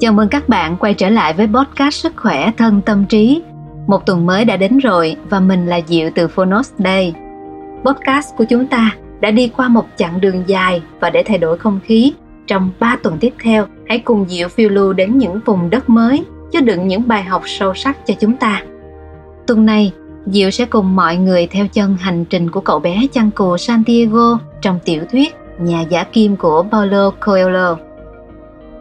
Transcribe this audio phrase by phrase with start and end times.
[0.00, 3.42] Chào mừng các bạn quay trở lại với podcast Sức khỏe thân tâm trí.
[3.86, 7.14] Một tuần mới đã đến rồi và mình là Diệu từ Phonos đây.
[7.84, 8.90] Podcast của chúng ta
[9.20, 12.12] đã đi qua một chặng đường dài và để thay đổi không khí,
[12.46, 16.24] trong 3 tuần tiếp theo, hãy cùng Diệu phiêu lưu đến những vùng đất mới,
[16.52, 18.62] chứa đựng những bài học sâu sắc cho chúng ta.
[19.46, 19.92] Tuần này,
[20.26, 24.38] Diệu sẽ cùng mọi người theo chân hành trình của cậu bé chăn cừu Santiago
[24.60, 27.85] trong tiểu thuyết Nhà giả kim của Paulo Coelho.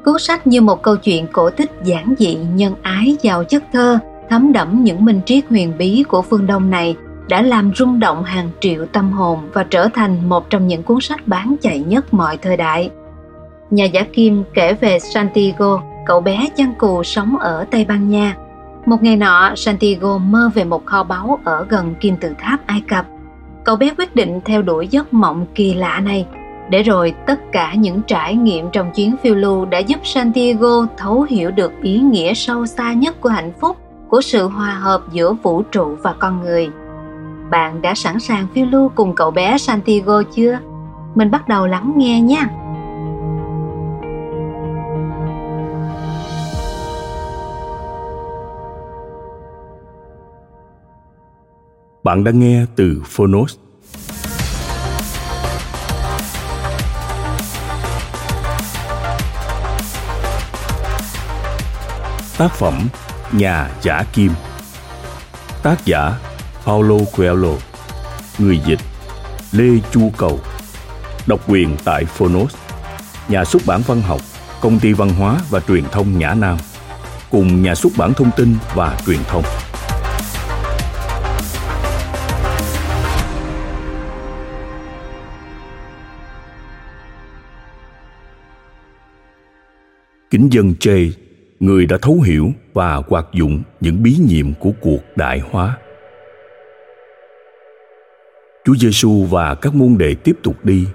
[0.06, 4.00] Cuốn sách như một câu chuyện cổ tích giản dị, nhân ái, giàu chất thơ,
[4.30, 6.96] thấm đẫm những minh triết huyền bí của phương Đông này
[7.30, 11.02] đã làm rung động hàng triệu tâm hồn và trở thành một trong những cuốn
[11.02, 12.90] sách bán chạy nhất mọi thời đại.
[13.70, 18.38] Nhà giả kim kể về Santiago, cậu bé chăn cù sống ở Tây Ban Nha.
[18.86, 22.82] Một ngày nọ, Santiago mơ về một kho báu ở gần kim tự tháp Ai
[22.88, 23.06] Cập.
[23.64, 26.26] Cậu bé quyết định theo đuổi giấc mộng kỳ lạ này
[26.70, 31.22] để rồi tất cả những trải nghiệm trong chuyến phiêu lưu đã giúp Santiago thấu
[31.22, 33.78] hiểu được ý nghĩa sâu xa nhất của hạnh phúc,
[34.10, 36.70] của sự hòa hợp giữa vũ trụ và con người.
[37.50, 40.60] Bạn đã sẵn sàng phiêu lưu cùng cậu bé Santiago chưa?
[41.16, 42.50] Mình bắt đầu lắng nghe nha.
[52.04, 53.58] Bạn đang nghe từ Phonos
[62.38, 62.88] Tác phẩm
[63.32, 64.32] Nhà giả kim.
[65.64, 66.20] Tác giả
[66.66, 67.50] Paulo Coelho.
[68.40, 68.80] Người dịch
[69.52, 70.40] Lê Chu Cầu.
[71.28, 72.56] Độc quyền tại Phonos.
[73.28, 74.22] Nhà xuất bản văn học,
[74.62, 76.58] Công ty văn hóa và truyền thông Nhã Nam.
[77.32, 79.44] Cùng nhà xuất bản thông tin và truyền thông.
[90.32, 91.25] Kính dân Jay
[91.66, 95.78] người đã thấu hiểu và hoạt dụng những bí nhiệm của cuộc đại hóa.
[98.66, 100.86] Chúa Giêsu và các môn đệ tiếp tục đi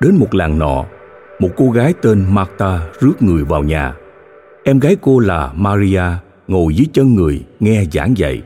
[0.00, 0.84] đến một làng nọ,
[1.38, 3.94] một cô gái tên Martha rước người vào nhà.
[4.64, 6.02] Em gái cô là Maria
[6.48, 8.42] ngồi dưới chân người nghe giảng dạy.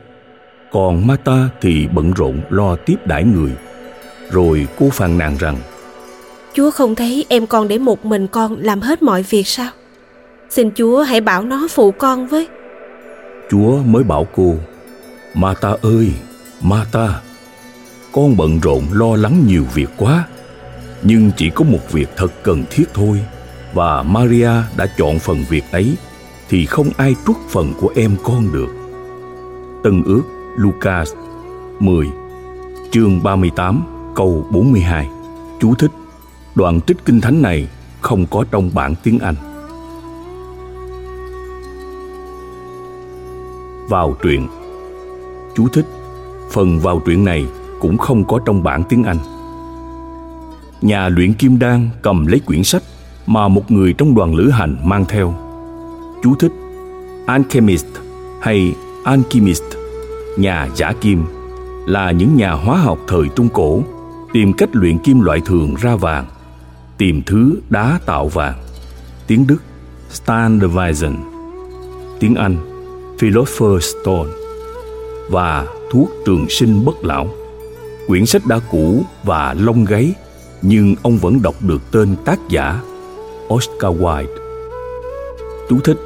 [0.71, 3.51] Còn Martha thì bận rộn lo tiếp đãi người.
[4.31, 5.55] Rồi cô phàn nàn rằng
[6.53, 9.71] Chúa không thấy em con để một mình con làm hết mọi việc sao?
[10.55, 12.47] Xin Chúa hãy bảo nó phụ con với.
[13.49, 14.55] Chúa mới bảo cô
[15.33, 16.11] Mata ơi
[16.61, 17.21] Mata
[18.11, 20.27] Con bận rộn lo lắng nhiều việc quá,
[21.01, 23.25] Nhưng chỉ có một việc thật cần thiết thôi,
[23.73, 25.95] Và Maria đã chọn phần việc ấy,
[26.49, 28.69] Thì không ai truất phần của em con được.
[29.83, 30.23] Tân ước
[30.57, 31.13] Lucas
[31.79, 32.07] 10
[32.91, 33.83] Chương 38
[34.15, 35.09] câu 42
[35.59, 35.91] Chú thích,
[36.55, 37.67] Đoạn trích kinh thánh này
[38.01, 39.52] không có trong bản tiếng Anh.
[43.89, 44.47] Vào truyện.
[45.55, 45.85] Chú thích,
[46.51, 47.45] phần vào truyện này
[47.79, 49.17] cũng không có trong bản tiếng Anh.
[50.81, 52.83] Nhà luyện kim đan cầm lấy quyển sách
[53.25, 55.33] mà một người trong đoàn lữ hành mang theo.
[56.23, 56.51] Chú thích,
[57.25, 57.85] alchemist
[58.41, 59.63] hay alchemist,
[60.37, 61.25] nhà giả kim,
[61.85, 63.83] là những nhà hóa học thời Trung Cổ
[64.33, 66.25] tìm cách luyện kim loại thường ra vàng,
[66.97, 68.59] tìm thứ đá tạo vàng.
[69.27, 69.63] Tiếng Đức
[70.11, 71.15] Standardweisen,
[72.19, 72.72] tiếng Anh
[73.19, 74.29] Philosopher's Stone
[75.29, 77.27] và Thuốc trường sinh bất lão.
[78.07, 80.13] Quyển sách đã cũ và lông gáy
[80.61, 82.81] nhưng ông vẫn đọc được tên tác giả
[83.53, 84.25] Oscar Wilde.
[85.69, 85.97] Chú thích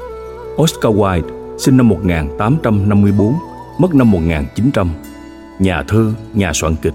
[0.62, 3.34] Oscar Wilde sinh năm 1854,
[3.78, 4.90] mất năm 1900,
[5.58, 6.94] nhà thơ, nhà soạn kịch,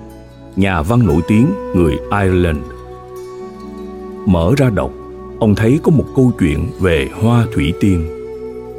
[0.56, 2.60] nhà văn nổi tiếng người Ireland.
[4.26, 4.92] Mở ra đọc,
[5.40, 8.23] ông thấy có một câu chuyện về hoa thủy tiên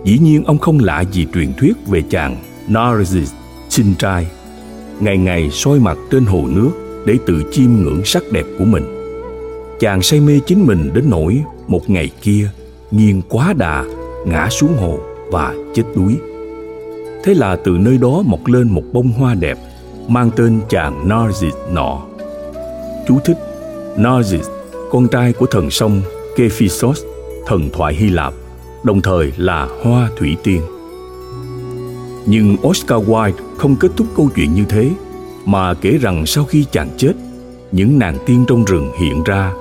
[0.05, 2.37] Dĩ nhiên ông không lạ gì truyền thuyết về chàng
[2.69, 3.33] Narcissus
[3.69, 4.27] sinh trai.
[5.01, 6.71] Ngày ngày soi mặt trên hồ nước
[7.07, 8.85] để tự chiêm ngưỡng sắc đẹp của mình.
[9.81, 12.51] Chàng say mê chính mình đến nỗi một ngày kia
[12.91, 13.85] nghiêng quá đà
[14.27, 14.99] ngã xuống hồ
[15.31, 16.17] và chết đuối.
[17.25, 19.59] Thế là từ nơi đó mọc lên một bông hoa đẹp
[20.09, 22.03] mang tên chàng Narcissus nọ.
[23.09, 23.39] Chú thích
[23.97, 24.49] Narcissus,
[24.91, 26.03] con trai của thần sông
[26.37, 27.03] Kephisos,
[27.47, 28.35] thần thoại Hy Lạp
[28.85, 30.63] đồng thời là hoa thủy tiên.
[32.27, 34.91] Nhưng Oscar Wilde không kết thúc câu chuyện như thế,
[35.45, 37.13] mà kể rằng sau khi chàng chết,
[37.73, 39.53] những nàng tiên trong rừng hiện ra,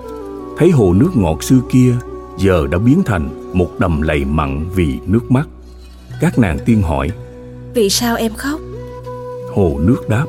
[0.58, 1.96] thấy hồ nước ngọt xưa kia
[2.38, 5.48] giờ đã biến thành một đầm lầy mặn vì nước mắt.
[6.22, 7.10] Các nàng tiên hỏi,
[7.74, 8.60] Vì sao em khóc?
[9.54, 10.26] Hồ nước đáp,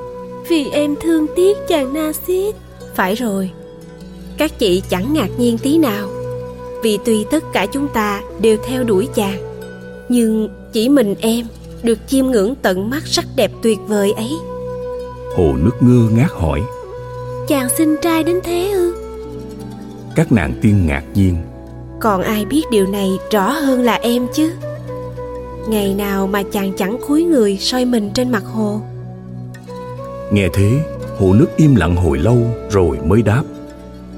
[0.49, 2.55] Vì em thương tiếc chàng Narcis.
[2.95, 3.51] Phải rồi,
[4.39, 6.09] các chị chẳng ngạc nhiên tí nào
[6.85, 9.39] vì tuy tất cả chúng ta đều theo đuổi chàng.
[10.09, 11.47] Nhưng chỉ mình em
[11.83, 14.31] được chiêm ngưỡng tận mắt sắc đẹp tuyệt vời ấy.
[15.37, 16.61] Hồ nước ngơ ngác hỏi
[17.49, 18.95] Chàng xinh trai đến thế ư?
[20.17, 21.37] Các nàng tiên ngạc nhiên
[22.01, 24.53] Còn ai biết điều này rõ hơn là em chứ?
[25.69, 28.81] Ngày nào mà chàng chẳng cúi người soi mình trên mặt hồ?
[30.33, 30.81] Nghe thế
[31.19, 32.39] Hồ nước im lặng hồi lâu
[32.71, 33.43] rồi mới đáp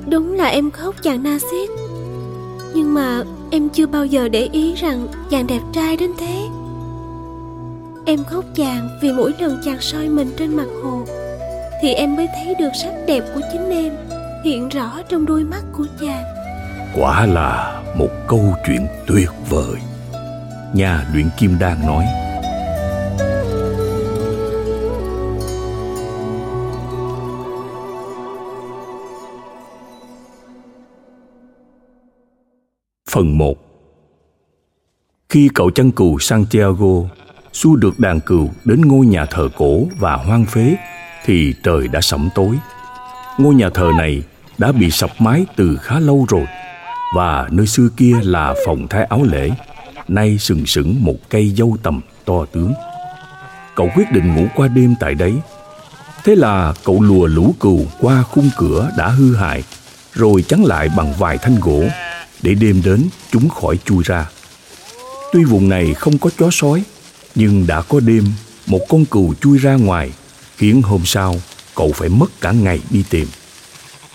[0.09, 1.86] Đúng là em khóc chàng Nasit
[2.77, 6.49] nhưng mà em chưa bao giờ để ý rằng chàng đẹp trai đến thế.
[8.07, 11.05] Em khóc chàng vì mỗi lần chàng soi mình trên mặt hồ,
[11.83, 13.93] Thì em mới thấy được sắc đẹp của chính em
[14.45, 16.25] Hiện rõ trong đôi mắt của chàng.
[16.97, 19.77] Quả là một câu chuyện tuyệt vời.
[20.75, 22.05] Nhà luyện kim đang nói
[33.17, 33.55] Phần 1
[35.29, 37.03] Khi cậu chăn cừu Santiago
[37.53, 40.77] xua được đàn cừu đến ngôi nhà thờ cổ và hoang phế
[41.25, 42.59] thì trời đã sẩm tối.
[43.39, 44.23] Ngôi nhà thờ này
[44.59, 46.45] đã bị sập mái từ khá lâu rồi
[47.15, 49.51] và nơi xưa kia là phòng thái áo lễ,
[50.09, 52.73] nay sừng sững một cây dâu tầm to tướng.
[53.75, 55.35] Cậu quyết định ngủ qua đêm tại đấy.
[56.25, 59.63] Thế là cậu lùa lũ cừu qua khung cửa đã hư hại
[60.13, 61.83] rồi chắn lại bằng vài thanh gỗ
[62.43, 64.31] để đêm đến chúng khỏi chui ra.
[65.33, 66.85] Tuy vùng này không có chó sói,
[67.35, 68.25] nhưng đã có đêm
[68.67, 70.13] một con cừu chui ra ngoài
[70.57, 71.41] khiến hôm sau
[71.75, 73.27] cậu phải mất cả ngày đi tìm.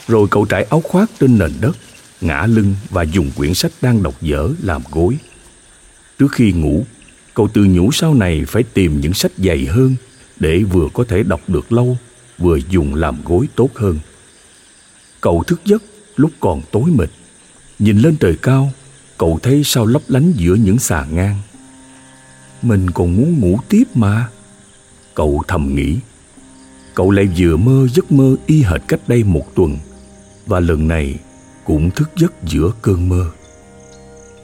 [0.08, 1.78] Rồi cậu trải áo khoác trên nền đất,
[2.22, 5.18] ngã lưng và dùng quyển sách đang đọc dở làm gối.
[6.20, 6.86] Trước khi ngủ,
[7.34, 9.96] cậu tự nhủ sau này phải tìm những sách dày hơn
[10.40, 11.98] để vừa có thể đọc được lâu,
[12.38, 14.00] vừa dùng làm gối tốt hơn.
[15.22, 15.84] Cậu thức giấc
[16.16, 17.10] lúc còn tối mịt.
[17.82, 18.72] Nhìn lên trời cao,
[19.18, 21.36] cậu thấy sao lấp lánh giữa những xà ngang.
[22.62, 24.28] Mình còn muốn ngủ tiếp mà.
[25.16, 25.98] Cậu thầm nghĩ.
[26.96, 29.78] Cậu lại vừa mơ giấc mơ y hệt cách đây một tuần
[30.48, 31.16] và lần này
[31.64, 33.32] cũng thức giấc giữa cơn mơ.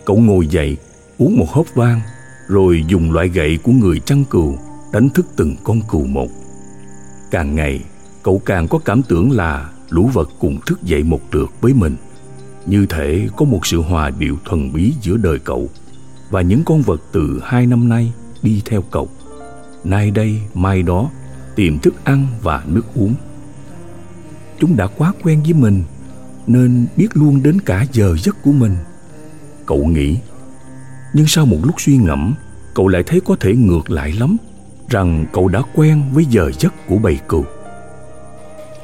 [0.06, 0.78] Cậu ngồi dậy,
[1.18, 2.02] uống một hớp vang
[2.48, 4.58] rồi dùng loại gậy của người chăn cừu
[4.92, 6.30] đánh thức từng con cừu một.
[7.32, 7.82] Càng ngày,
[8.24, 11.96] cậu càng có cảm tưởng là lũ vật cùng thức dậy một lượt với mình.
[12.68, 15.70] Như thể có một sự hòa điệu thuần bí giữa đời cậu
[16.30, 19.10] và những con vật từ hai năm nay đi theo cậu.
[19.84, 21.10] Nay đây, mai đó,
[21.56, 23.16] tìm thức ăn và nước uống.
[24.60, 25.84] Chúng đã quá quen với mình
[26.48, 28.76] nên biết luôn đến cả giờ giấc của mình.
[29.66, 30.18] Cậu nghĩ,
[31.14, 32.34] nhưng sau một lúc suy ngẫm,
[32.74, 34.38] cậu lại thấy có thể ngược lại lắm,
[34.90, 37.46] rằng cậu đã quen với giờ giấc của bầy cừu.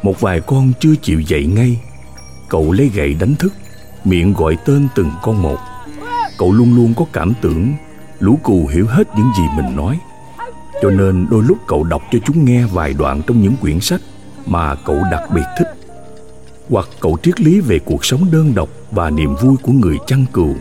[0.03, 1.81] Một vài con chưa chịu dậy ngay,
[2.49, 3.53] cậu lấy gậy đánh thức,
[4.03, 5.57] miệng gọi tên từng con một.
[6.37, 7.73] Cậu luôn luôn có cảm tưởng
[8.19, 9.99] lũ cừu hiểu hết những gì mình nói.
[10.81, 14.01] Cho nên đôi lúc cậu đọc cho chúng nghe vài đoạn trong những quyển sách
[14.45, 15.67] mà cậu đặc biệt thích.
[16.69, 20.25] Hoặc cậu triết lý về cuộc sống đơn độc và niềm vui của người chăn
[20.33, 20.55] cừu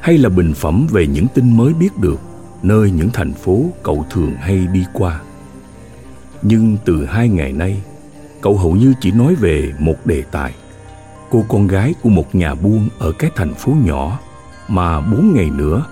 [0.00, 2.20] hay là bình phẩm về những tin mới biết được
[2.62, 5.20] nơi những thành phố cậu thường hay đi qua.
[6.42, 7.82] Nhưng từ hai ngày nay,
[8.40, 10.54] cậu hầu như chỉ nói về một đề tài.
[11.32, 14.18] Cô con gái của một nhà buôn ở cái thành phố nhỏ
[14.68, 15.84] mà bốn ngày nữa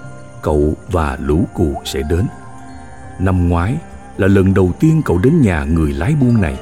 [0.42, 2.26] cậu và lũ cù sẽ đến.
[3.18, 3.76] Năm ngoái
[4.16, 6.58] là lần đầu tiên cậu đến nhà người lái buôn này,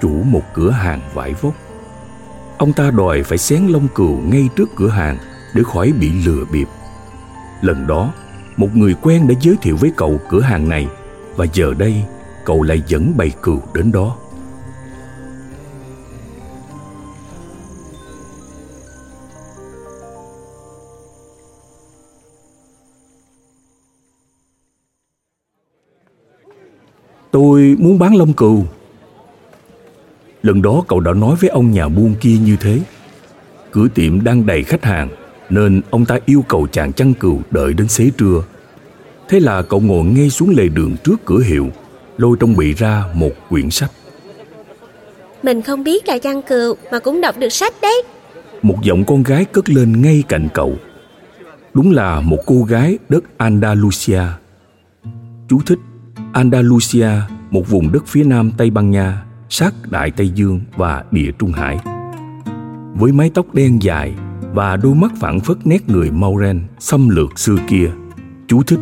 [0.00, 1.54] chủ một cửa hàng vải vóc.
[2.58, 5.18] Ông ta đòi phải xén lông cừu ngay trước cửa hàng
[5.54, 6.68] để khỏi bị lừa bịp.
[7.60, 8.12] Lần đó,
[8.56, 10.88] một người quen đã giới thiệu với cậu cửa hàng này
[11.36, 12.04] và giờ đây
[12.44, 14.16] cậu lại dẫn bầy cừu đến đó.
[27.38, 28.64] Tôi muốn bán lông cừu.
[30.42, 32.80] Lần đó cậu đã nói với ông nhà buôn kia như thế.
[33.70, 35.08] Cửa tiệm đang đầy khách hàng
[35.50, 38.42] nên ông ta yêu cầu chàng chăn cừu đợi đến xế trưa.
[39.28, 41.68] Thế là cậu ngồi ngay xuống lề đường trước cửa hiệu,
[42.16, 43.90] lôi trong bị ra một quyển sách.
[45.42, 48.02] Mình không biết là chăn cừu mà cũng đọc được sách đấy.
[48.62, 50.76] Một giọng con gái cất lên ngay cạnh cậu.
[51.74, 54.22] Đúng là một cô gái đất Andalusia.
[55.48, 55.78] Chú thích
[56.32, 57.10] Andalusia,
[57.50, 61.52] một vùng đất phía nam Tây Ban Nha, sát Đại Tây Dương và Địa Trung
[61.52, 61.78] Hải.
[62.94, 64.14] Với mái tóc đen dài
[64.54, 67.90] và đôi mắt phản phất nét người Mauren xâm lược xưa kia.
[68.48, 68.80] Chú thích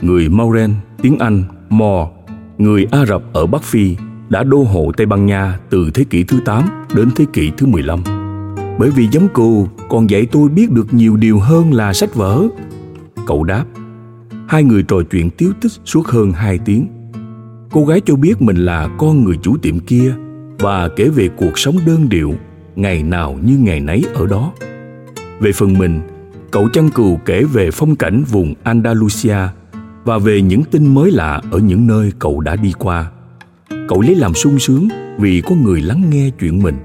[0.00, 2.10] người Mauren, tiếng Anh, Mò,
[2.58, 3.96] người Ả Rập ở Bắc Phi
[4.28, 7.66] đã đô hộ Tây Ban Nha từ thế kỷ thứ 8 đến thế kỷ thứ
[7.66, 8.02] 15.
[8.78, 12.42] Bởi vì giống cô còn dạy tôi biết được nhiều điều hơn là sách vở.
[13.26, 13.64] Cậu đáp,
[14.48, 16.86] Hai người trò chuyện tiếu tích suốt hơn hai tiếng.
[17.70, 20.14] Cô gái cho biết mình là con người chủ tiệm kia
[20.58, 22.34] và kể về cuộc sống đơn điệu,
[22.76, 24.52] ngày nào như ngày nấy ở đó.
[25.40, 26.00] Về phần mình,
[26.50, 29.38] cậu chăn cừu kể về phong cảnh vùng Andalusia
[30.04, 33.10] và về những tin mới lạ ở những nơi cậu đã đi qua.
[33.88, 34.88] Cậu lấy làm sung sướng
[35.18, 36.76] vì có người lắng nghe chuyện mình.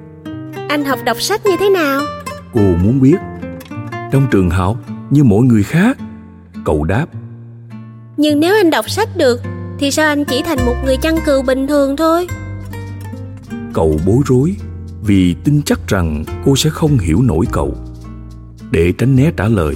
[0.70, 2.02] Anh học đọc sách như thế nào?
[2.54, 3.18] Cô muốn biết.
[4.12, 4.78] Trong trường học,
[5.10, 5.98] như mỗi người khác,
[6.66, 7.06] cậu đáp.
[8.18, 9.42] Nhưng nếu anh đọc sách được,
[9.80, 12.28] thì sao anh chỉ thành một người chăn cừu bình thường thôi?
[13.74, 14.56] Cậu bối rối
[15.04, 17.74] vì tin chắc rằng cô sẽ không hiểu nổi cậu.
[18.72, 19.76] Để tránh né trả lời,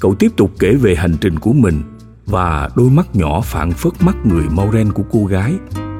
[0.00, 1.82] cậu tiếp tục kể về hành trình của mình
[2.26, 5.54] và đôi mắt nhỏ phản phất mắt người mau ren của cô gái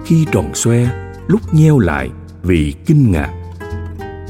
[0.05, 0.89] khi tròn xoe
[1.27, 2.11] lúc nheo lại
[2.43, 3.31] vì kinh ngạc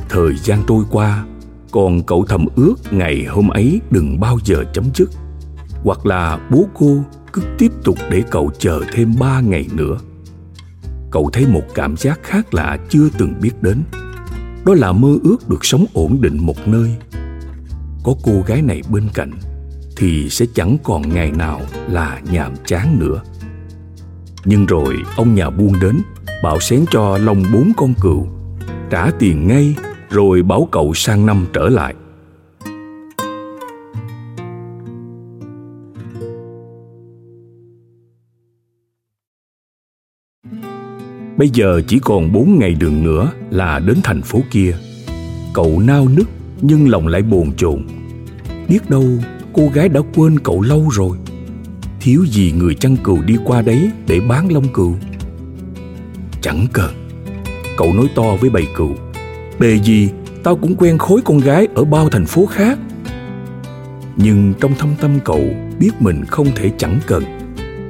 [0.09, 1.25] thời gian trôi qua
[1.71, 5.11] còn cậu thầm ước ngày hôm ấy đừng bao giờ chấm dứt
[5.85, 6.97] hoặc là bố cô
[7.33, 9.99] cứ tiếp tục để cậu chờ thêm ba ngày nữa.
[11.11, 13.83] Cậu thấy một cảm giác khác lạ chưa từng biết đến.
[14.67, 16.97] Đó là mơ ước được sống ổn định một nơi.
[18.05, 19.31] Có cô gái này bên cạnh
[19.97, 23.23] thì sẽ chẳng còn ngày nào là nhàm chán nữa.
[24.45, 26.01] Nhưng rồi ông nhà buôn đến,
[26.43, 28.27] bảo xén cho lông bốn con cừu,
[28.91, 29.75] trả tiền ngay,
[30.11, 31.95] rồi bảo cậu sang năm trở lại.
[41.37, 44.77] Bây giờ chỉ còn bốn ngày đường nữa là đến thành phố kia.
[45.55, 46.29] Cậu nao nức,
[46.61, 47.87] nhưng lòng lại bồn chồn.
[48.69, 49.05] Biết đâu
[49.53, 51.19] cô gái đã quên cậu lâu rồi.
[52.01, 54.95] Thiếu gì người chăn cừu đi qua đấy để bán lông cừu?
[56.41, 56.91] Chẳng cần.
[57.77, 58.91] Cậu nói to với bầy cừu.
[59.59, 60.09] Bề gì,
[60.43, 62.79] tao cũng quen khối con gái ở bao thành phố khác.
[64.17, 65.45] Nhưng trong thâm tâm cậu
[65.79, 67.25] biết mình không thể chẳng cần.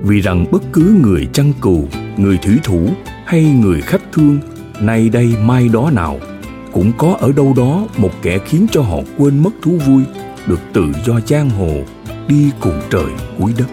[0.02, 2.88] Vì rằng bất cứ người chăn cừu, người thủy thủ
[3.32, 4.38] hay người khách thương,
[4.80, 6.18] nay đây mai đó nào,
[6.72, 10.02] cũng có ở đâu đó một kẻ khiến cho họ quên mất thú vui,
[10.46, 11.70] được tự do giang hồ,
[12.28, 13.06] đi cùng trời
[13.38, 13.66] cuối đất.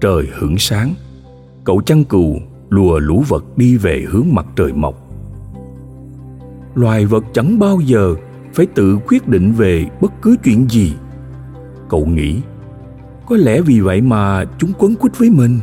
[0.00, 0.94] Trời hưởng sáng,
[1.64, 2.36] cậu chăn cừu
[2.68, 4.94] lùa lũ vật đi về hướng mặt trời mọc.
[6.74, 8.14] Loài vật chẳng bao giờ
[8.58, 10.92] phải tự quyết định về bất cứ chuyện gì.
[11.88, 12.40] Cậu nghĩ,
[13.26, 15.58] có lẽ vì vậy mà chúng quấn quýt với mình.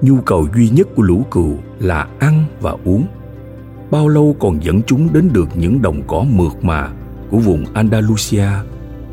[0.00, 3.06] Nhu cầu duy nhất của lũ cừu là ăn và uống.
[3.90, 6.90] Bao lâu còn dẫn chúng đến được những đồng cỏ mượt mà
[7.30, 8.48] của vùng andalusia,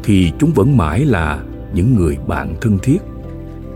[0.03, 1.43] thì chúng vẫn mãi là
[1.74, 2.98] những người bạn thân thiết.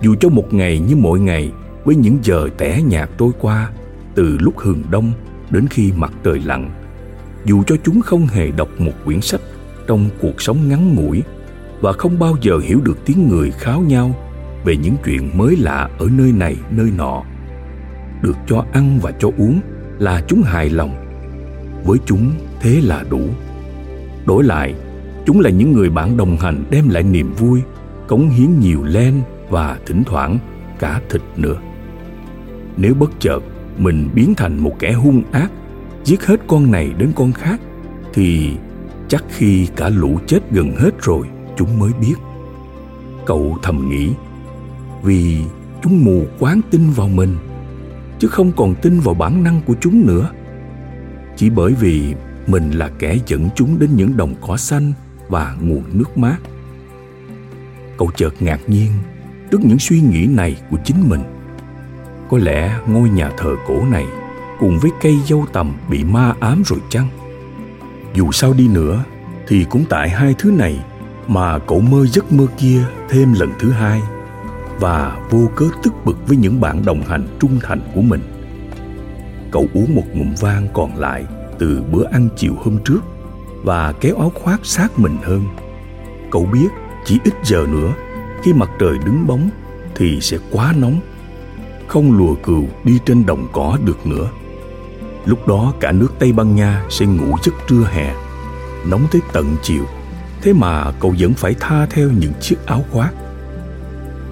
[0.01, 1.51] Dù cho một ngày như mọi ngày,
[1.85, 3.71] với những giờ tẻ nhạt trôi qua,
[4.15, 5.11] từ lúc hừng đông
[5.49, 6.84] đến khi mặt trời lặn
[7.45, 9.41] dù cho chúng không hề đọc một quyển sách
[9.87, 11.23] trong cuộc sống ngắn ngủi
[11.81, 14.15] và không bao giờ hiểu được tiếng người kháo nhau
[14.65, 17.23] về những chuyện mới lạ ở nơi này, nơi nọ,
[18.21, 19.59] được cho ăn và cho uống
[19.99, 20.95] là chúng hài lòng.
[21.83, 23.21] Với chúng, thế là đủ.
[24.25, 24.75] Đổi lại,
[25.25, 27.61] chúng là những người bạn đồng hành đem lại niềm vui,
[28.07, 30.37] cống hiến nhiều len và thỉnh thoảng
[30.79, 31.57] cả thịt nữa.
[32.77, 33.39] Nếu bất chợt
[33.77, 35.51] mình biến thành một kẻ hung ác
[36.05, 37.61] giết hết con này đến con khác,
[38.13, 38.57] thì
[39.07, 42.15] chắc khi cả lũ chết gần hết rồi, chúng mới biết.
[43.25, 44.09] Cậu thầm nghĩ,
[45.03, 45.43] vì
[45.83, 47.35] chúng mù quáng tin vào mình,
[48.19, 50.31] chứ không còn tin vào bản năng của chúng nữa.
[51.35, 52.15] Chỉ bởi vì
[52.47, 54.93] mình là kẻ dẫn chúng đến những đồng cỏ xanh
[55.29, 56.37] và nguồn nước mát.
[57.97, 58.91] Cậu chợt ngạc nhiên
[59.51, 61.21] trước những suy nghĩ này của chính mình.
[62.29, 64.05] Có lẽ ngôi nhà thờ cổ này
[64.59, 67.07] cùng với cây dâu tầm bị ma ám rồi chăng?
[68.13, 69.03] Dù sao đi nữa,
[69.47, 70.79] thì cũng tại hai thứ này
[71.27, 74.01] mà cậu mơ giấc mơ kia thêm lần thứ hai.
[74.79, 78.21] Và vô cớ tức bực với những bạn đồng hành trung thành của mình.
[79.51, 81.25] Cậu uống một ngụm vang còn lại
[81.59, 82.99] từ bữa ăn chiều hôm trước
[83.63, 85.43] và kéo áo khoác sát mình hơn.
[86.31, 86.67] Cậu biết
[87.05, 87.93] chỉ ít giờ nữa,
[88.43, 89.49] khi mặt trời đứng bóng
[89.95, 90.99] thì sẽ quá nóng.
[91.87, 94.29] Không lùa cừu đi trên đồng cỏ được nữa
[95.25, 98.13] lúc đó cả nước tây ban nha sẽ ngủ giấc trưa hè,
[98.85, 99.83] nóng tới tận chiều.
[100.41, 103.13] Thế mà cậu vẫn phải tha theo những chiếc áo khoác.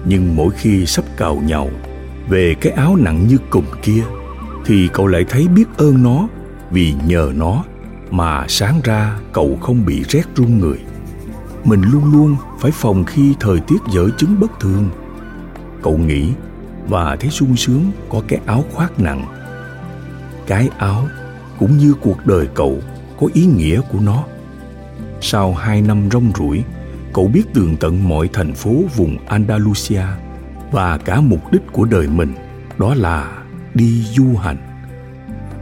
[0.04, 1.70] Nhưng mỗi khi sắp cào nhàu
[2.28, 4.04] về cái áo nặng như cùm kia,
[4.64, 6.28] thì cậu lại thấy biết ơn nó,
[6.70, 7.64] vì nhờ nó
[8.10, 10.78] mà sáng ra cậu không bị rét run người.
[11.64, 14.88] Mình luôn luôn phải phòng khi thời tiết dở chứng bất thường.
[15.82, 16.32] Cậu nghĩ,
[16.88, 19.26] và thấy sung sướng có cái áo khoác nặng
[20.46, 21.08] cái áo
[21.58, 22.78] cũng như cuộc đời cậu
[23.20, 24.24] có ý nghĩa của nó.
[25.20, 26.64] Sau hai năm rong ruổi,
[27.12, 30.04] cậu biết tường tận mọi thành phố vùng andalusia
[30.72, 32.34] và cả mục đích của đời mình,
[32.78, 33.42] đó là
[33.74, 34.56] đi du hành.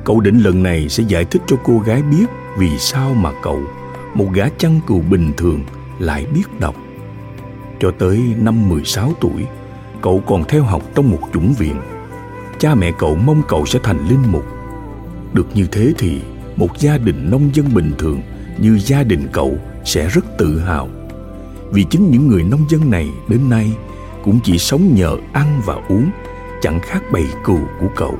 [0.04, 2.26] Cậu định lần này sẽ giải thích cho cô gái biết
[2.58, 3.60] vì sao mà cậu,
[4.14, 5.60] một gã chăn cừu bình thường,
[5.98, 6.74] lại biết đọc.
[7.80, 9.46] Cho tới năm 16 tuổi,
[10.02, 11.76] cậu còn theo học trong một chủng viện.
[12.58, 14.44] Cha mẹ cậu mong cậu sẽ thành linh mục
[15.34, 16.20] được như thế thì
[16.56, 18.20] một gia đình nông dân bình thường
[18.58, 20.88] như gia đình cậu sẽ rất tự hào.
[21.70, 23.72] Vì chính những người nông dân này đến nay
[24.24, 26.10] cũng chỉ sống nhờ ăn và uống,
[26.62, 28.18] chẳng khác bầy cừu của cậu.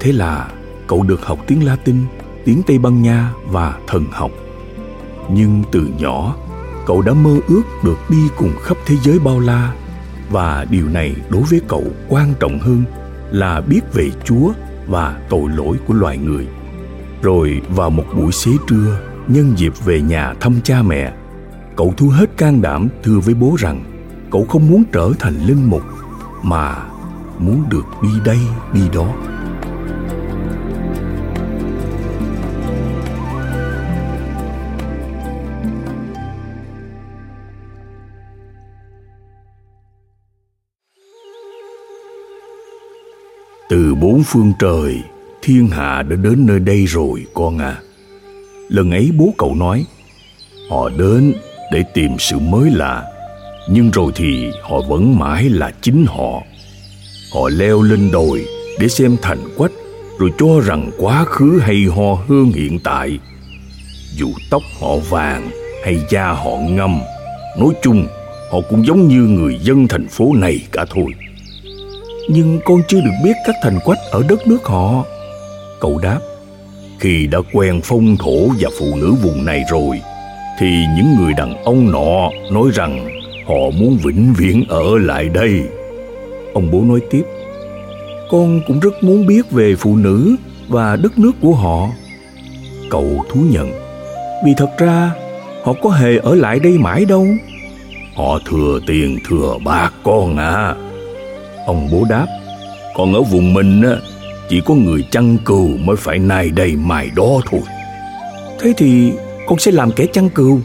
[0.00, 0.50] Thế là
[0.86, 1.96] cậu được học tiếng latin,
[2.44, 4.30] tiếng tây ban nha và thần học.
[5.30, 6.36] Nhưng từ nhỏ,
[6.86, 9.74] cậu đã mơ ước được đi cùng khắp thế giới bao la,
[10.30, 12.84] và điều này đối với cậu quan trọng hơn
[13.30, 14.52] là biết về chúa
[14.86, 16.46] và tội lỗi của loài người.
[17.22, 21.12] Rồi vào một buổi xế trưa, nhân dịp về nhà thăm cha mẹ,
[21.76, 23.84] cậu thu hết can đảm thưa với bố rằng
[24.30, 25.82] cậu không muốn trở thành linh mục
[26.42, 26.86] mà
[27.38, 28.38] muốn được đi đây,
[28.72, 29.06] đi đó.
[43.68, 45.02] Từ bốn phương trời,
[45.42, 47.80] thiên hạ đã đến nơi đây rồi, con à.
[48.68, 49.84] Lần ấy bố cậu nói,
[50.70, 51.32] họ đến
[51.72, 53.02] để tìm sự mới lạ,
[53.68, 56.42] nhưng rồi thì họ vẫn mãi là chính họ.
[57.34, 58.46] Họ leo lên đồi
[58.78, 59.72] để xem thành quách,
[60.18, 63.18] rồi cho rằng quá khứ hay ho hơn hiện tại.
[64.16, 65.50] Dù tóc họ vàng
[65.84, 67.00] hay da họ ngâm,
[67.58, 68.06] nói chung
[68.50, 71.06] họ cũng giống như người dân thành phố này cả thôi
[72.28, 75.04] nhưng con chưa được biết các thành quách ở đất nước họ.
[75.80, 76.20] Cậu đáp,
[77.00, 80.00] khi đã quen phong thổ và phụ nữ vùng này rồi,
[80.58, 85.62] thì những người đàn ông nọ nói rằng họ muốn vĩnh viễn ở lại đây.
[86.54, 87.22] Ông bố nói tiếp,
[88.30, 90.36] con cũng rất muốn biết về phụ nữ
[90.68, 91.88] và đất nước của họ.
[92.90, 93.72] Cậu thú nhận,
[94.44, 95.10] vì thật ra,
[95.62, 97.26] họ có hề ở lại đây mãi đâu.
[98.16, 100.74] Họ thừa tiền thừa bạc con à
[101.66, 102.26] ông bố đáp,
[102.94, 103.96] còn ở vùng mình á,
[104.48, 107.60] chỉ có người chăn cừu mới phải nài đây mài đó thôi.
[108.60, 109.12] Thế thì
[109.46, 110.60] con sẽ làm kẻ chăn cừu?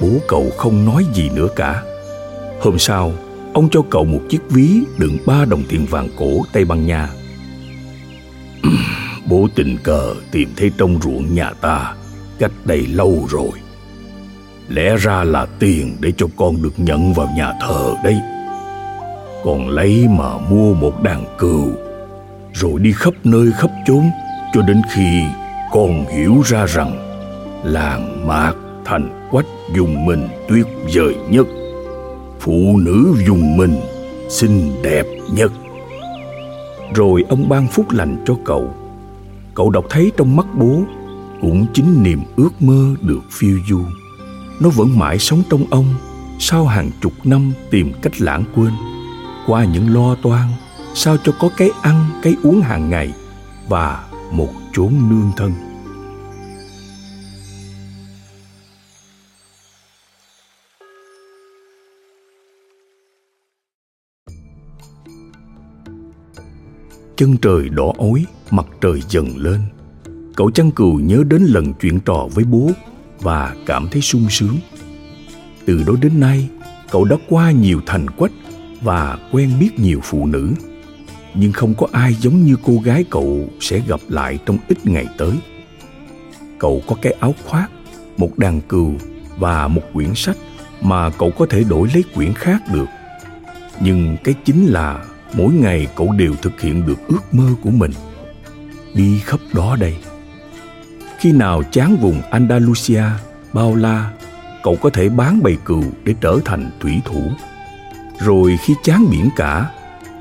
[0.00, 1.82] Bố cậu không nói gì nữa cả.
[2.60, 3.12] Hôm sau,
[3.52, 7.08] ông cho cậu một chiếc ví đựng ba đồng tiền vàng cổ tây ban nha.
[9.26, 11.94] Bố tình cờ tìm thấy trong ruộng nhà ta
[12.38, 13.50] cách đây lâu rồi.
[14.68, 18.16] Lẽ ra là tiền để cho con được nhận vào nhà thờ đấy
[19.44, 21.68] còn lấy mà mua một đàn cừu,
[22.52, 24.04] rồi đi khắp nơi khắp chốn
[24.54, 25.22] cho đến khi
[25.72, 27.12] con hiểu ra rằng
[27.64, 31.46] làng mạc thành quách dùng mình tuyệt vời nhất.
[32.40, 33.80] Phụ nữ dùng mình
[34.28, 35.52] xinh đẹp nhất.
[36.94, 38.74] Rồi ông ban phúc lành cho cậu.
[39.54, 40.82] Cậu đọc thấy trong mắt bố
[41.40, 43.80] cũng chính niềm ước mơ được phiêu du.
[44.60, 45.94] Nó vẫn mãi sống trong ông
[46.38, 48.72] sau hàng chục năm tìm cách lãng quên
[49.46, 50.48] qua những lo toan,
[50.94, 53.12] sao cho có cái ăn, cái uống hàng ngày
[53.68, 55.52] và một chốn nương thân.
[67.16, 69.60] Chân trời đỏ ối, mặt trời dần lên.
[70.36, 72.70] Cậu chăn cừu nhớ đến lần chuyện trò với bố
[73.20, 74.56] và cảm thấy sung sướng.
[75.66, 76.48] Từ đó đến nay,
[76.90, 78.32] cậu đã qua nhiều thành quách
[78.82, 80.52] và quen biết nhiều phụ nữ.
[81.34, 85.06] Nhưng không có ai giống như cô gái cậu sẽ gặp lại trong ít ngày
[85.18, 85.32] tới.
[86.58, 87.70] Cậu có cái áo khoác,
[88.16, 88.94] một đàn cừu
[89.38, 90.36] và một quyển sách
[90.80, 92.88] mà cậu có thể đổi lấy quyển khác được.
[93.80, 97.92] Nhưng cái chính là mỗi ngày cậu đều thực hiện được ước mơ của mình.
[98.94, 99.96] Đi khắp đó đây.
[101.18, 103.04] Khi nào chán vùng andalusia,
[103.52, 104.12] bao la,
[104.62, 107.22] cậu có thể bán bầy cừu để trở thành thủy thủ
[108.18, 109.70] rồi khi chán biển cả,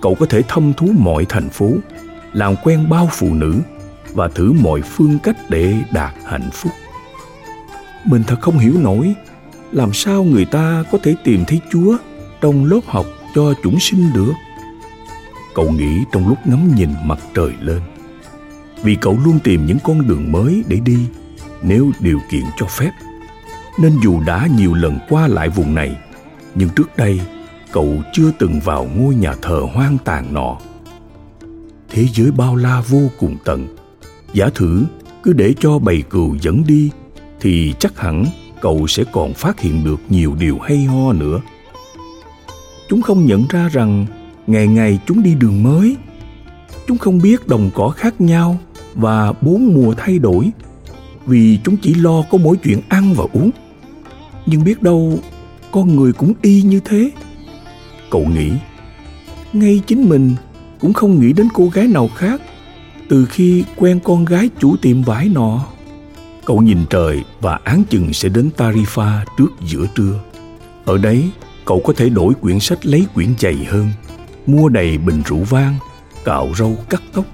[0.01, 1.71] cậu có thể thăm thú mọi thành phố,
[2.33, 3.55] làm quen bao phụ nữ
[4.13, 6.71] và thử mọi phương cách để đạt hạnh phúc.
[8.05, 9.13] Mình thật không hiểu nổi,
[9.71, 11.97] làm sao người ta có thể tìm thấy chúa
[12.41, 14.33] trong lớp học cho chúng sinh được?
[15.55, 17.81] Cậu nghĩ trong lúc ngắm nhìn mặt trời lên,
[18.83, 20.97] vì cậu luôn tìm những con đường mới để đi
[21.61, 22.91] nếu điều kiện cho phép,
[23.79, 25.95] nên dù đã nhiều lần qua lại vùng này,
[26.55, 27.21] nhưng trước đây
[27.71, 30.57] cậu chưa từng vào ngôi nhà thờ hoang tàn nọ.
[31.89, 33.67] Thế giới bao la vô cùng tận
[34.33, 34.83] giả thử,
[35.23, 36.91] cứ để cho bầy cừu dẫn đi,
[37.39, 38.25] thì chắc hẳn
[38.61, 41.41] cậu sẽ còn phát hiện được nhiều điều hay ho nữa.
[42.89, 44.05] Chúng không nhận ra rằng,
[44.47, 45.95] ngày ngày chúng đi đường mới.
[46.87, 48.57] Chúng không biết đồng cỏ khác nhau
[48.93, 50.51] và bốn mùa thay đổi,
[51.25, 53.51] vì chúng chỉ lo có mỗi chuyện ăn và uống.
[54.45, 55.19] Nhưng biết đâu,
[55.71, 57.11] con người cũng y như thế
[58.11, 58.51] cậu nghĩ?
[59.53, 60.35] Ngay chính mình
[60.79, 62.41] cũng không nghĩ đến cô gái nào khác
[63.09, 65.65] từ khi quen con gái chủ tiệm vải nọ.
[66.45, 70.19] Cậu nhìn trời và án chừng sẽ đến tarifa trước giữa trưa.
[70.85, 71.29] Ở đấy,
[71.65, 73.87] cậu có thể đổi quyển sách lấy quyển dày hơn,
[74.47, 75.75] mua đầy bình rượu vang,
[76.25, 77.25] cạo râu cắt tóc.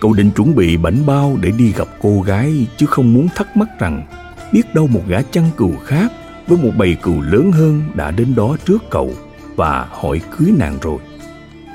[0.00, 3.56] Cậu định chuẩn bị bảnh bao để đi gặp cô gái chứ không muốn thắc
[3.56, 4.06] mắc rằng
[4.52, 6.12] biết đâu một gã chăn cừu khác
[6.46, 9.10] với một bầy cừu lớn hơn đã đến đó trước cậu
[9.56, 10.98] và hỏi cưới nàng rồi.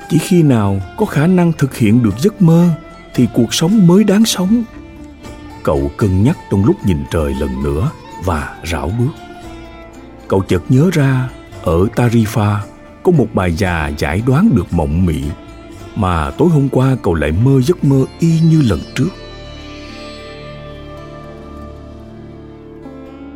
[0.08, 2.68] Chỉ khi nào có khả năng thực hiện được giấc mơ
[3.14, 4.64] thì cuộc sống mới đáng sống.
[5.62, 7.90] Cậu cân nhắc trong lúc nhìn trời lần nữa
[8.24, 9.12] và rảo bước.
[10.28, 11.28] Cậu chợt nhớ ra,
[11.62, 12.56] ở tarifa
[13.02, 15.22] có một bà già giải đoán được mộng mị,
[15.96, 19.08] mà tối hôm qua cậu lại mơ giấc mơ y như lần trước.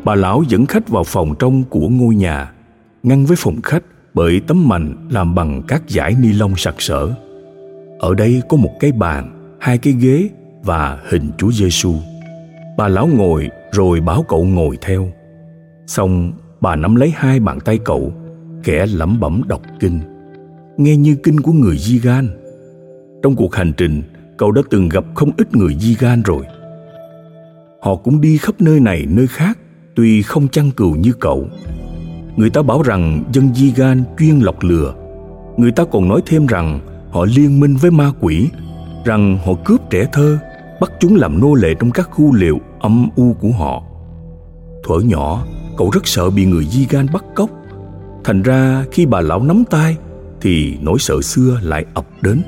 [0.04, 2.52] Bà lão dẫn khách vào phòng trong của ngôi nhà,
[3.02, 3.82] ngăn với phòng khách
[4.14, 7.08] bởi tấm mành làm bằng các dải ni lông sặc sỡ.
[7.98, 10.28] Ở đây có một cái bàn, hai cái ghế
[10.62, 11.94] và hình chúa giêsu
[12.76, 15.08] bà lão ngồi rồi bảo cậu ngồi theo.
[15.86, 18.12] Xong, bà nắm lấy hai bàn tay cậu,
[18.62, 20.00] kẻ lẩm bẩm đọc kinh.
[20.76, 22.28] Nghe như kinh của người di gan
[23.22, 24.02] trong cuộc hành trình,
[24.36, 26.44] cậu đã từng gặp không ít người di gan rồi.
[27.82, 29.58] Họ cũng đi khắp nơi này nơi khác,
[29.94, 31.48] tuy không chăn cừu như cậu
[32.36, 34.94] người ta bảo rằng dân di gan chuyên lọc lừa
[35.56, 38.48] người ta còn nói thêm rằng họ liên minh với ma quỷ,
[39.04, 40.38] rằng họ cướp trẻ thơ,
[40.80, 43.82] bắt chúng làm nô lệ trong các khu liệu âm u của họ
[44.84, 47.50] thuở nhỏ, cậu rất sợ bị người di gan bắt cóc
[48.24, 49.96] thành ra khi bà lão nắm tay,
[50.40, 52.42] thì nỗi sợ xưa lại ập đến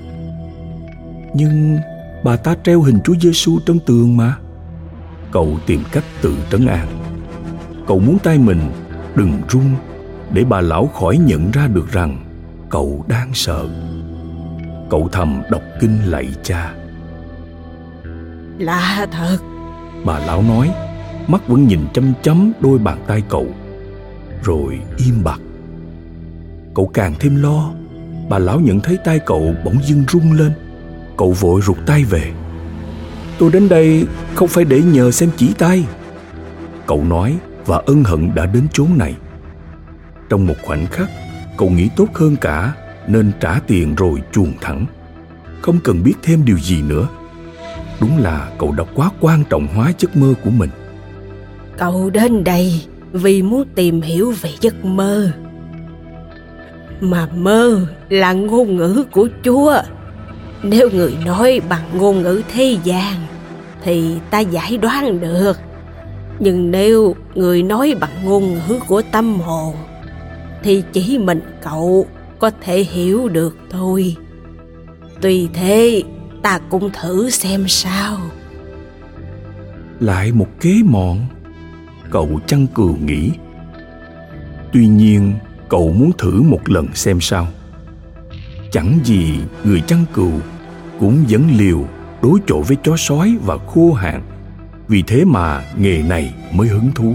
[1.35, 1.79] nhưng
[2.25, 4.37] bà ta treo hình Chúa Giêsu trong tường mà.
[5.33, 6.89] Cậu tìm cách tự trấn an.
[7.87, 8.61] Cậu muốn tay mình
[9.17, 9.65] đừng run
[10.33, 12.25] để bà lão khỏi nhận ra được rằng
[12.71, 13.69] cậu đang sợ.
[14.91, 16.75] Cậu thầm đọc kinh lạy cha.
[18.59, 19.39] Lạ thật.
[20.05, 20.71] Bà lão nói,
[21.27, 23.47] mắt vẫn nhìn chăm chăm đôi bàn tay cậu,
[24.45, 25.41] rồi im bặt.
[26.75, 27.71] Cậu càng thêm lo,
[28.29, 30.53] bà lão nhận thấy tay cậu bỗng dưng rung lên
[31.17, 32.33] Cậu vội rụt tay về
[33.39, 35.85] Tôi đến đây không phải để nhờ xem chỉ tay
[36.87, 39.15] Cậu nói và ân hận đã đến chốn này.
[40.29, 41.11] Trong một khoảnh khắc,
[41.57, 42.73] Cậu nghĩ tốt hơn cả,
[43.07, 44.87] Nên trả tiền rồi chuồn thẳng.
[45.61, 47.09] Không cần biết thêm điều gì nữa.
[48.01, 50.71] Đúng là cậu đã quá quan trọng hóa giấc mơ của mình.
[51.79, 55.31] Cậu đến đây vì muốn tìm hiểu về giấc mơ.
[57.01, 59.83] Mà mơ là ngôn ngữ của Chúa.
[60.63, 63.15] Nếu người nói bằng ngôn ngữ thế gian,
[63.83, 65.59] thì ta giải đoán được
[66.39, 69.75] nhưng nếu người nói bằng ngôn ngữ của tâm hồn,
[70.63, 72.07] thì chỉ mình cậu
[72.39, 74.17] có thể hiểu được thôi.
[75.21, 76.03] Tuy thế,
[76.43, 78.19] ta cũng thử xem sao.
[80.01, 81.19] Lại một kế mọn,
[82.11, 83.31] cậu chăn cừu nghĩ.
[84.73, 85.33] Tuy nhiên,
[85.69, 87.49] cậu muốn thử một lần xem sao.
[88.71, 90.33] Chẳng gì người chăn cừu
[91.01, 91.85] cũng vẫn liều
[92.23, 94.23] đối chọi với chó sói và khô hạn
[94.89, 97.15] vì thế mà nghề này mới hứng thú.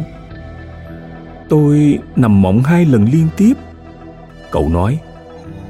[1.50, 3.54] Tôi nằm mộng hai lần liên tiếp.
[4.52, 5.00] Cậu nói,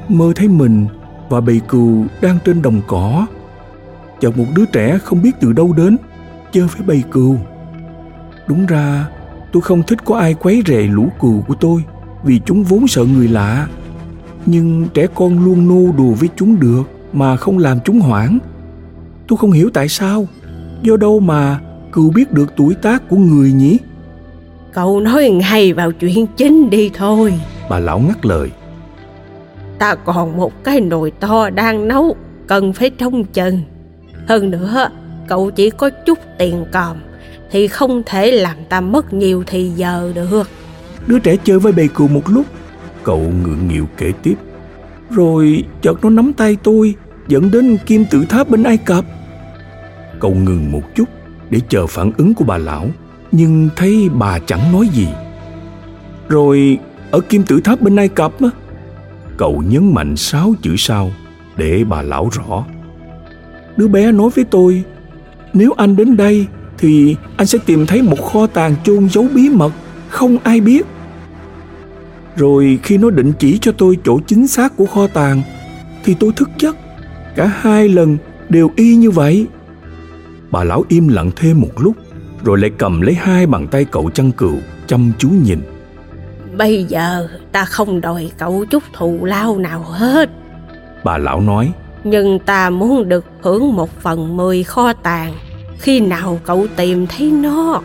[0.10, 0.88] mơ thấy mình
[1.30, 3.28] và bầy cừu đang trên đồng cỏ.
[4.20, 5.98] Chợt một đứa trẻ không biết từ đâu đến,
[6.52, 7.38] chơi với bầy cừu.
[8.48, 9.08] Đúng ra,
[9.52, 11.84] tôi không thích có ai quấy rầy lũ cừu của tôi
[12.24, 13.68] vì chúng vốn sợ người lạ.
[14.46, 16.84] Nhưng trẻ con luôn nô đùa với chúng được
[17.14, 18.38] mà không làm chúng hoảng.
[19.28, 20.28] Tôi không hiểu tại sao,
[20.82, 21.60] do đâu mà
[21.92, 23.78] cừu biết được tuổi tác của người nhỉ?
[24.74, 27.34] Cậu nói ngay vào chuyện chính đi thôi.
[27.70, 28.52] Bà lão ngắt lời.
[29.80, 32.16] Ta còn một cái nồi to đang nấu
[32.48, 33.62] cần phải trông chừng.
[34.28, 34.90] Hơn nữa
[35.28, 36.98] cậu chỉ có chút tiền còm
[37.52, 40.50] thì không thể làm ta mất nhiều thì giờ được.
[41.08, 42.46] Đứa trẻ chơi với bầy cừu một lúc.
[43.04, 44.36] Cậu ngượng nghịu kể tiếp.
[45.10, 46.96] Rồi chợt nó nắm tay tôi
[47.28, 49.06] dẫn đến kim tự tháp bên Ai Cập.
[50.20, 51.06] Cậu ngừng một chút
[51.50, 52.90] để chờ phản ứng của bà lão,
[53.32, 55.08] nhưng thấy bà chẳng nói gì.
[56.30, 56.78] Rồi
[57.12, 58.50] ở kim tự tháp bên Ai Cập á,
[59.38, 61.12] cậu nhấn mạnh sáu chữ sau
[61.58, 62.66] để bà lão rõ.
[63.78, 64.84] Đứa bé nói với tôi,
[65.54, 69.50] nếu anh đến đây thì anh sẽ tìm thấy một kho tàng chôn giấu bí
[69.50, 69.72] mật
[70.10, 70.86] không ai biết
[72.36, 75.42] rồi khi nó định chỉ cho tôi chỗ chính xác của kho tàng
[76.04, 76.78] thì tôi thức giấc
[77.36, 78.18] cả hai lần
[78.50, 79.48] đều y như vậy
[80.52, 81.96] bà lão im lặng thêm một lúc
[82.44, 84.56] rồi lại cầm lấy hai bàn tay cậu chăn cừu
[84.88, 85.62] chăm chú nhìn.
[86.58, 90.30] Bây giờ ta không đòi cậu chút thù lao nào hết.
[91.04, 91.72] Bà lão nói.
[92.04, 95.34] Nhưng ta muốn được hưởng một phần mười kho tàng
[95.80, 97.82] khi nào cậu tìm thấy nó?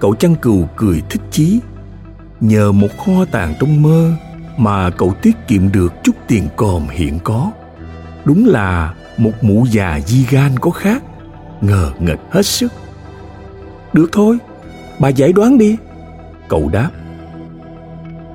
[0.00, 1.60] Cậu chăn cừu cười thích chí.
[2.40, 4.12] Nhờ một kho tàng trong mơ
[4.56, 7.50] mà cậu tiết kiệm được chút tiền còm hiện có.
[8.24, 11.02] Đúng là một mụ già di gan có khác
[11.60, 12.72] ngờ nghệch hết sức.
[13.92, 14.38] Được thôi
[14.98, 15.76] bà giải đoán đi.
[16.48, 16.90] Cậu đáp.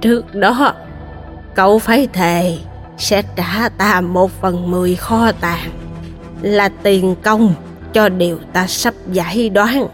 [0.01, 0.73] Trước đó
[1.55, 2.57] cậu phải thề
[2.97, 5.69] sẽ trả ta một phần mười kho tàng
[6.41, 7.53] là tiền công
[7.93, 9.87] cho điều ta sắp giải đoán.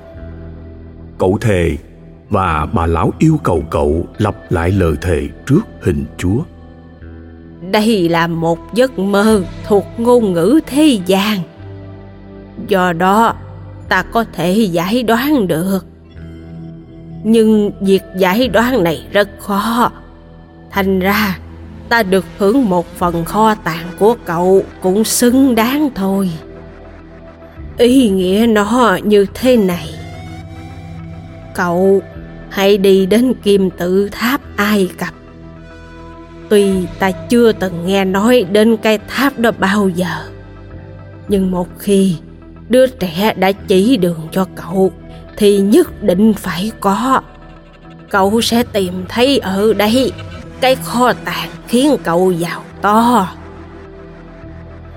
[1.18, 1.78] Cậu thề
[2.30, 6.40] và bà lão yêu cầu cậu lặp lại lời thề trước hình chúa
[7.62, 11.40] đây là một giấc mơ thuộc ngôn ngữ thế gian.
[12.68, 13.36] Do đó,
[13.90, 15.86] ta có thể giải đoán được.
[17.24, 19.92] Nhưng việc giải đoán này rất khó.
[20.72, 21.40] Thành ra,
[21.90, 26.32] ta được hưởng một phần kho tàng của cậu cũng xứng đáng thôi.
[27.78, 29.90] Ý nghĩa nó như thế này.
[31.56, 32.02] Cậu
[32.50, 35.14] hãy đi đến kim tự tháp ai cập
[36.52, 40.30] tuy ta chưa từng nghe nói đến cái tháp đó bao giờ,
[41.28, 42.16] nhưng một khi
[42.70, 44.92] đứa trẻ đã chỉ đường cho cậu,
[45.38, 47.22] thì nhất định phải có.
[48.10, 50.12] Cậu sẽ tìm thấy ở đây
[50.62, 53.28] cái kho tàng khiến cậu giàu to.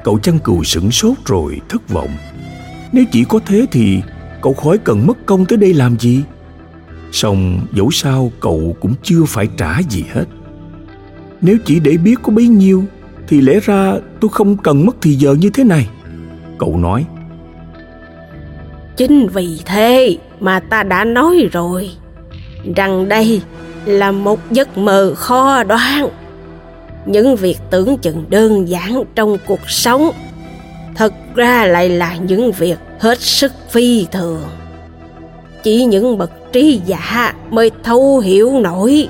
[0.04, 2.10] Cậu chăn cừu sửng sốt rồi thất vọng.
[2.92, 4.02] Nếu chỉ có thế thì
[4.42, 6.22] cậu khỏi cần mất công tới đây làm gì?
[7.12, 10.24] Song dẫu sao cậu cũng chưa phải trả gì hết
[11.44, 12.84] nếu chỉ để biết có bấy nhiêu,
[13.28, 15.88] thì lẽ ra tôi không cần mất thì giờ như thế này.
[16.58, 17.04] Cậu nói.
[18.96, 21.90] Chính vì thế mà ta đã nói rồi,
[22.76, 23.42] rằng đây
[23.84, 26.08] là một giấc mơ khó đoán.
[27.06, 30.10] Những việc tưởng chừng đơn giản trong cuộc sống,
[30.94, 34.42] thật ra lại là những việc hết sức phi thường.
[35.62, 39.08] Chỉ những bậc trí giả mới thấu hiểu nổi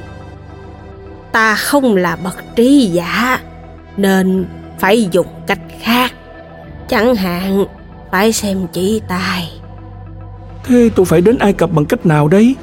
[1.35, 3.41] ta không là bậc trí giả
[3.97, 4.47] nên
[4.79, 6.13] phải dùng cách khác.
[6.89, 7.65] Chẳng hạn
[8.11, 9.53] phải xem chỉ tài.
[10.65, 12.57] Thế tôi phải đến ai cập bằng cách nào đấy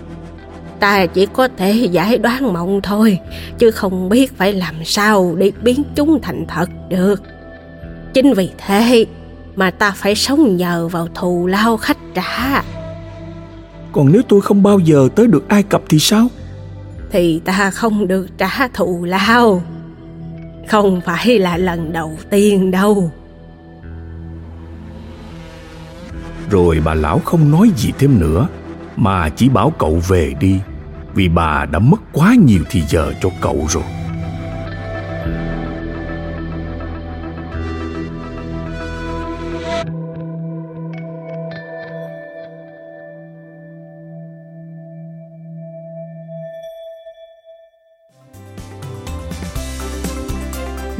[0.79, 3.19] ta chỉ có thể giải đoán mộng thôi
[3.57, 7.21] chứ không biết phải làm sao để biến chúng thành thật được.
[8.13, 9.05] Chính vì thế
[9.55, 12.63] mà ta phải sống nhờ vào thù lao khách trả.
[13.91, 16.27] Còn nếu tôi không bao giờ tới được ai cập thì sao
[17.11, 19.61] thì ta không được trả thù lao.
[20.67, 23.11] Không phải là lần đầu tiên đâu.
[26.49, 28.47] Rồi bà lão không nói gì thêm nữa,
[28.95, 30.59] mà chỉ bảo cậu về đi,
[31.13, 33.83] vì bà đã mất quá nhiều thì giờ cho cậu rồi.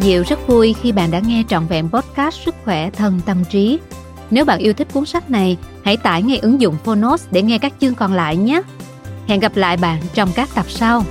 [0.02, 3.80] Diệu rất vui khi bạn đã nghe trọn vẹn podcast Sức khỏe thân tâm trí.
[4.32, 7.58] Nếu bạn yêu thích cuốn sách này, hãy tải ngay ứng dụng Phonos để nghe
[7.58, 8.62] các chương còn lại nhé.
[9.28, 11.04] Hẹn gặp lại bạn trong các tập sau.